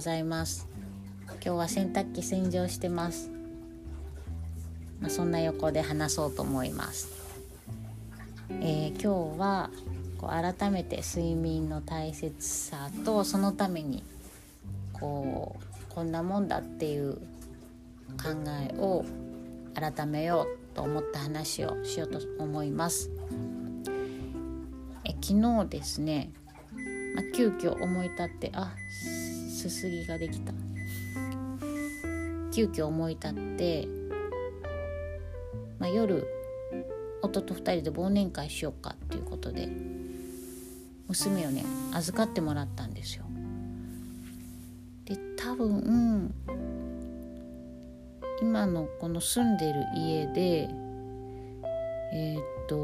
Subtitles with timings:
[0.00, 0.66] ございます。
[1.26, 3.30] 今日は洗濯機洗浄してます。
[4.98, 7.10] まあ、そんな横で話そうと思います。
[8.48, 9.70] えー、今日は
[10.16, 14.02] こう改めて睡眠の大切さとそのために
[14.94, 17.16] こうこんなもんだっていう
[18.16, 18.30] 考
[18.72, 19.04] えを
[19.74, 23.10] 改めようと思った話をしようと思います。
[25.04, 26.30] え昨日ですね
[27.14, 28.72] まあ、急遽思い立ってあ
[29.60, 30.54] すすぎができた
[32.50, 33.86] 急遽思い立って、
[35.78, 36.26] まあ、夜
[37.20, 39.68] 夫と2人で忘年会しようかっていうことで
[41.08, 43.24] 娘をね預かってもらったんですよ。
[45.04, 46.32] で多分
[48.40, 50.68] 今のこの住んでる家で
[52.12, 52.76] えー、っと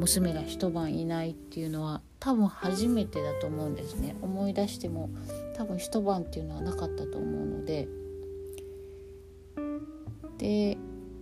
[0.00, 5.08] 娘が一晩いないっていうのは多分初めてだと思うんですね思い出しても
[5.54, 7.88] 多分一晩っていうのはなかったと思うので
[10.38, 10.76] で、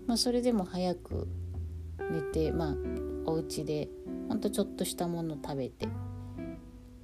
[0.06, 1.28] まあ、それでも早く
[2.10, 2.74] 寝てまあ
[3.26, 3.88] お家で
[4.28, 5.88] ほんとちょっとしたもの食べて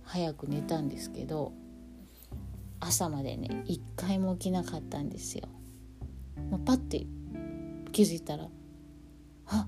[0.02, 1.52] 早く寝たんですけど
[2.80, 5.48] 朝までね一回も起きなかったんですよ。
[6.50, 7.06] もうパッて
[7.92, 8.48] 気づいたら
[9.46, 9.66] あ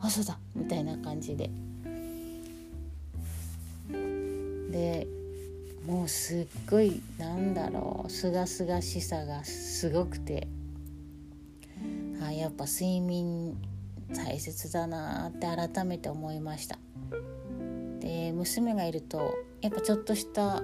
[0.00, 1.50] 朝だみたいな感じで
[4.70, 5.06] で
[5.86, 10.48] もうすっごいなんだろうすがすがしさがすごくて。
[12.24, 13.56] あやっぱ睡眠
[14.14, 16.78] 大切だなって改めて思いました。
[17.98, 20.60] で娘がいるとやっぱちょっとした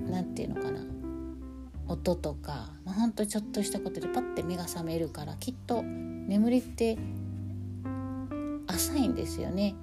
[0.00, 0.80] 何て言うのかな。
[1.86, 6.96] 音とか、まあ、ほんとちょっとしたことでパッて目が覚めるからきっと眠りって
[8.66, 9.74] 浅いんですよね。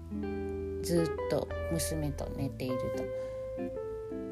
[0.84, 3.31] ずっと娘と寝ていると。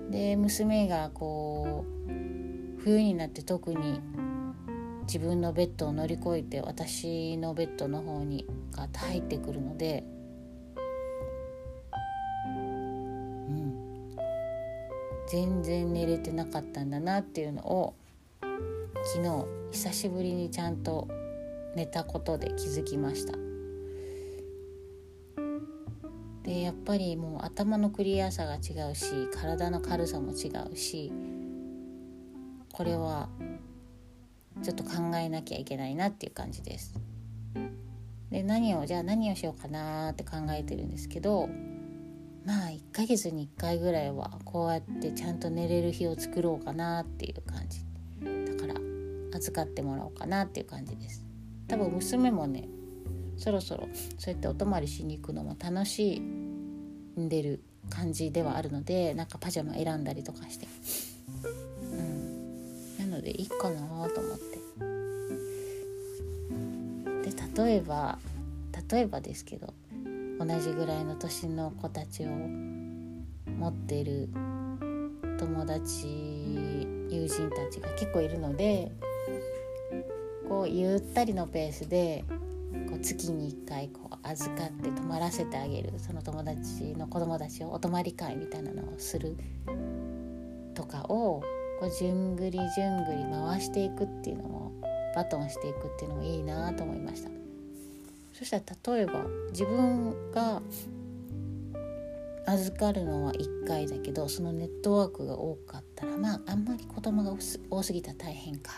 [0.09, 4.01] で娘がこう冬になって特に
[5.03, 10.03] 自分のベッドを乗り越えて私のベッドの方にガッと入ってくるので、
[12.45, 14.15] うん、
[15.27, 17.95] 全然寝れてなかったんだなっていうのを
[19.13, 21.07] 昨日久しぶりにちゃんと
[21.75, 23.48] 寝たことで気づきました。
[26.49, 31.13] でやっぱりもう頭のクリアさが違うし体の軽さも違うし
[32.73, 33.29] これは
[34.63, 36.95] ちょっと考えなきゃいけないなっていう感じです。
[38.31, 41.47] で何をじゃあ何をしようかなって考えてるんですけど
[42.43, 47.85] まあ1ヶ月に1回ぐらいはこうやってちゃんと寝れる日を作ろうかなっていう感じ
[48.55, 48.73] だから
[49.37, 51.23] 預かってもらおうかなっていう感じです
[51.67, 52.67] 多分娘もね
[53.39, 60.67] そろそろそうやってお泊まりしに行くのも楽しんでる感じではあるのでなんかパジャマ選んだりとかして、
[61.93, 63.79] うん、なのでいいかな
[64.09, 64.59] と思って。
[67.29, 68.19] で例えば
[68.91, 69.73] 例えばですけど
[70.39, 74.29] 同じぐらいの年の子たちを持ってる
[75.37, 76.07] 友達
[77.09, 78.91] 友人たちが結構いるので
[80.47, 82.23] こうゆったりのペースで
[82.89, 89.35] こう月に1回こう預かって泊まらせてあげるその友達の子供たちをお泊まり会みたいなのをする
[90.75, 91.41] とかを
[91.79, 94.71] こうじゅんぐりじゅんぐり回していくっていうのも
[95.15, 97.29] バトンしていくっていうのもいいなと思いました。
[98.33, 100.61] そしたら例えば自分が
[102.45, 107.35] 預かるのは1回だけどそのネットワークが多かったらまああんまり子供が
[107.69, 108.73] 多すぎたら大変か。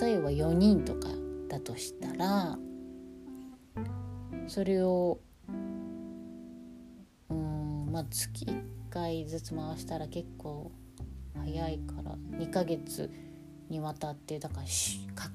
[0.00, 1.08] 例えば4人とか
[1.48, 2.58] だとしたら
[4.48, 5.18] それを
[7.30, 10.70] うんまあ月1回ずつ回したら結構
[11.34, 13.10] 早いから2ヶ月
[13.68, 14.62] にわたってだから
[15.14, 15.30] か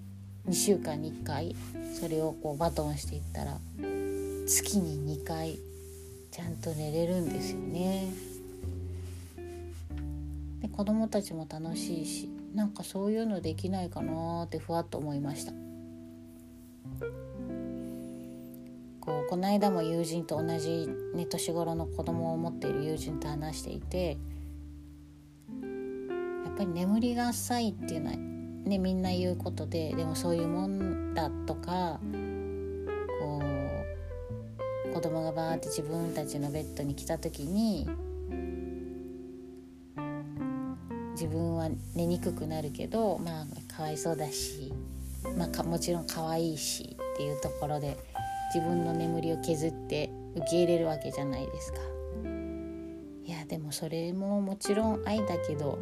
[0.48, 1.56] 2週間に1回
[2.00, 3.58] それをこうバトンしていったら
[4.48, 5.60] 月に2回
[6.32, 8.12] ちゃんと寝れるんですよね。
[10.62, 15.54] で子供たちも楽しいしなんかそういうのできないかなってふわっと思いました。
[19.02, 24.18] こうこの間も友人と同じ、ね、年頃の子供を持っている友人と話していて
[26.46, 32.00] やっぱり眠りが浅いっていうのは、ね、みんな言うことででもそういうもんだとか
[33.20, 33.42] こ
[34.88, 37.90] う子供がバーって自分たちのベッドに来た時に
[41.14, 44.72] 自分は寝にくくなるけどまあかわいそうだし、
[45.36, 48.11] まあ、もちろん可愛いしっていうところで。
[48.54, 51.80] 自分の眠りを削って受け入れるわけじゃないですか
[53.24, 55.80] いやでもそれももちろん愛だけど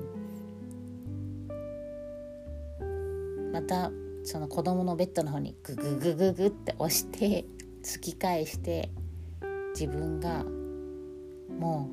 [3.52, 3.92] また
[4.24, 7.46] その子供のベッドの方にグググググって押して
[7.84, 8.90] 突き返して
[9.74, 10.44] 自分が
[11.60, 11.90] も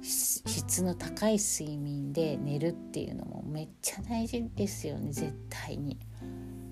[0.00, 5.98] う質の高い睡眠で寝るっていうのもめっちゃ大事ですよね絶対に。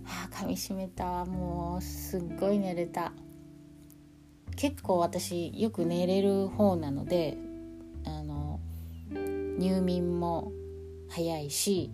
[0.09, 3.13] あ噛みしめたもうすっごい寝れた
[4.57, 7.37] 結構私よく寝れる方なので
[8.05, 8.59] あの
[9.13, 10.53] 入眠も
[11.11, 11.91] 早いし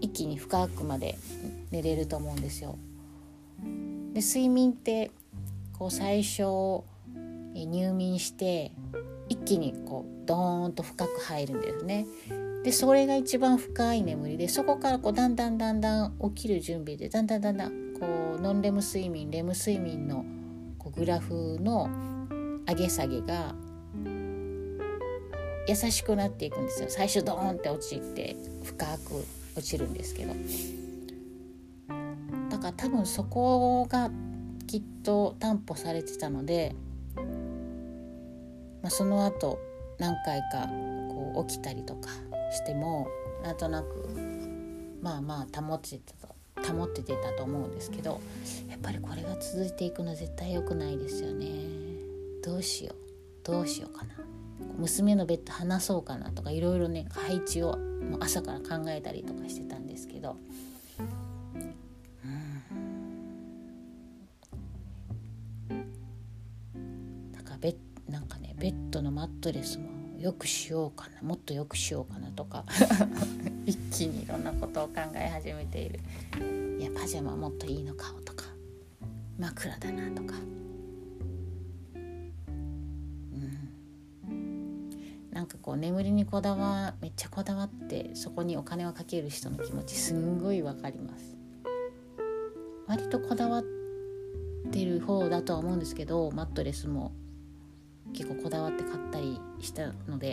[0.00, 1.18] 一気に深くまで
[1.70, 2.78] 寝れると思うんですよ。
[4.12, 5.10] で睡眠って
[5.78, 6.42] こう最初
[7.54, 8.72] 入眠して
[9.28, 12.06] 一気にこうドーンと深く入るんですね。
[12.64, 20.24] でそれが一番深い眠りでそこからこうだんだんだんだん起きる準備でだんだんだんだんこうノンレム睡眠レム睡眠の
[20.78, 21.88] こうグラフの
[22.68, 23.54] 上げ下げが
[25.68, 26.88] 優しくなっていくんですよ。
[26.88, 30.34] 最初ドーンって落ちて深く落ちるんですけど。
[32.50, 34.10] だから多分そこが
[34.66, 36.74] きっと担保されてたので、
[38.82, 39.58] まあ、その後
[39.98, 40.68] 何回か
[41.08, 42.08] こう起きたりとか
[42.50, 43.08] しても
[43.42, 44.08] なんとなく
[45.02, 48.20] まあまあ保ってた保っててたと思うんですけど
[48.68, 51.46] やっぱりこれが続いていくの絶対良くないですよね。
[52.42, 52.96] どうしよう。
[53.44, 54.14] どうしようかな。
[54.76, 60.36] 娘のベッド離そうかなとかいろいろね配置をもう朝から考えたりとかしてたんですけど。
[67.32, 67.76] だからベ
[68.08, 72.64] なんかねベッドのマットレスもよくしようかなもっとよくしようかなとか
[73.64, 76.00] 一気にいろんなことを考え始めている。
[76.80, 78.44] いやパジャマもっといいの買おうとか
[79.38, 80.34] 枕だなとか。
[81.94, 81.98] う
[84.28, 84.90] ん。
[85.30, 91.36] なんかこう眠りにこだわめっちゃこだわってそこにお金をかける人の気持ちすんごいわかります。
[92.88, 93.64] 割とこだわっ
[94.72, 97.12] てる方だとは思うんですけどマットレスも
[98.12, 100.30] 結構こだわって買ったりしたのでい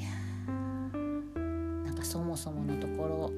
[0.00, 3.32] やーなんかそもそものところ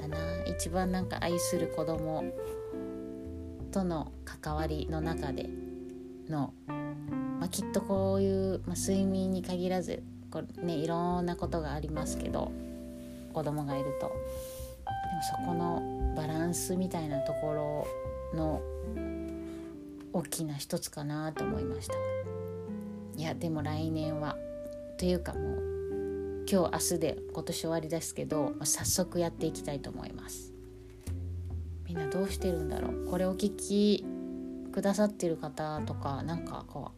[0.00, 0.16] だな。
[0.46, 2.24] 一番なんか愛する子供
[3.70, 5.48] との関わりの中で
[6.28, 12.52] の、まあ、きっとこういう、まあ、睡眠に限らずこれ、ね、いろんなことがありますけど
[13.32, 14.08] 子供がいると。
[14.08, 14.12] で
[15.16, 17.86] もそこのバランスみたいなとこ
[18.32, 18.62] ろの
[20.12, 21.94] 大きな一つかなと思いました。
[23.16, 24.36] いやでも来年は。
[24.98, 30.52] というかもう今日明日で今年終わりですけど早速やっていきたいと思います。
[31.86, 33.06] みんなどうしてるんだろう。
[33.06, 34.04] これお聞き
[34.72, 36.92] くださってる方とかなんかこ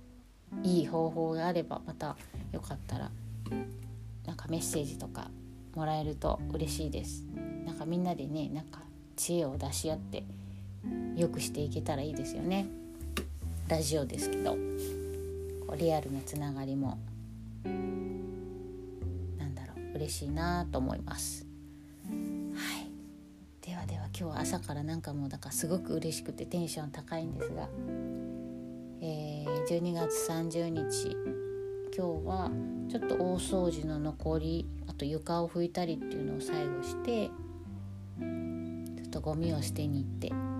[0.62, 2.16] ういい方法があればまた
[2.52, 3.10] よかったら
[4.26, 5.30] なんかメッセージとか
[5.74, 7.24] もらえると嬉しいです。
[7.64, 8.80] なんかみんなでねなんか
[9.16, 10.24] 知恵を出し合って
[11.16, 12.66] よくしていけたらいいですよね。
[13.68, 14.58] ラジオですけど
[15.76, 16.98] リアルなつながりも
[17.64, 21.46] なんだろう嬉しいなと思います。
[22.06, 22.12] は
[22.80, 23.66] い。
[23.66, 27.68] ではでは今日は朝からなんかもうだからすごく嬉しくてテンション高いんですが、
[29.00, 31.16] えー、12月30日
[31.96, 32.50] 今日は
[32.90, 40.53] ちょっと大掃除の残りあと床を拭いたりっていうのを最後してちょっとゴミを捨てに行って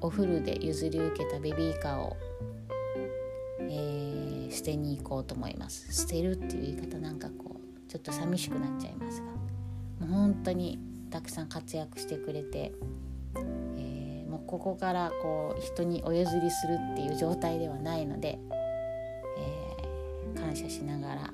[0.00, 2.16] お風呂で譲り受けたベビーカーを、
[3.60, 5.92] えー、捨てに行こうと思います。
[5.92, 9.26] 捨てるっていう言い方なんかこうちょっと寂しくなっちゃいますが。
[9.26, 10.78] もう本当に
[11.10, 12.72] たくさん活躍してくれて、
[13.76, 18.38] えー、もうここからこう人にお譲りするっていう状態ではないので、
[19.38, 21.32] えー、感謝しながら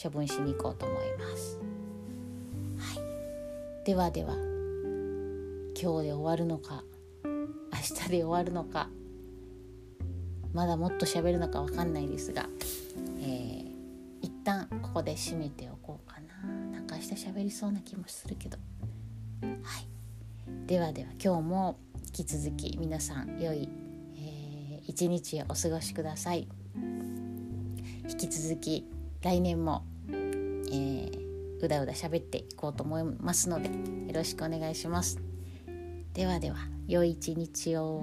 [0.00, 1.58] 処分しに行こうと思います。
[2.78, 3.00] は
[3.82, 6.84] い、ではでは今日で終わるのか。
[7.80, 8.90] 明日で終わるのか。
[10.52, 12.46] まだもっと喋るのか分かんないですが、
[13.20, 13.70] えー、
[14.20, 16.50] 一旦ここで締めておこうかな。
[16.72, 18.58] なんか明日喋りそうな気もするけど。
[19.62, 20.66] はい。
[20.66, 23.66] ではでは今日も引き続き皆さん良い、
[24.16, 26.48] えー、一日をお過ごしください。
[28.10, 28.86] 引き続き
[29.22, 33.74] 来年も、えー、うだうだ喋っていこうと思いますのでよ
[34.12, 35.18] ろしくお願いします。
[36.12, 36.79] ではでは。
[36.90, 38.02] 良い一日を。